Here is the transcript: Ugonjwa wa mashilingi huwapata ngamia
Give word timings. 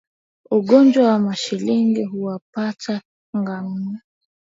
Ugonjwa 0.51 1.07
wa 1.07 1.19
mashilingi 1.19 2.03
huwapata 2.03 3.01
ngamia 3.37 4.01